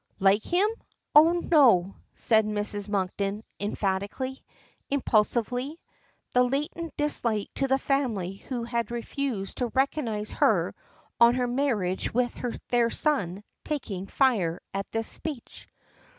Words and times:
"Like 0.17 0.41
him! 0.43 0.67
Oh 1.13 1.31
no," 1.33 1.95
says 2.15 2.43
Mrs. 2.43 2.89
Monkton 2.89 3.43
emphatically, 3.59 4.43
impulsively; 4.89 5.79
the 6.33 6.41
latent 6.41 6.97
dislike 6.97 7.49
to 7.53 7.67
the 7.67 7.77
family 7.77 8.37
who 8.37 8.63
had 8.63 8.89
refused 8.89 9.57
to 9.59 9.67
recognize 9.75 10.31
her 10.31 10.73
on 11.19 11.35
her 11.35 11.45
marriage 11.45 12.11
with 12.15 12.33
their 12.69 12.89
son 12.89 13.43
taking 13.63 14.07
fire 14.07 14.59
at 14.73 14.91
this 14.91 15.05
speech. 15.07 15.67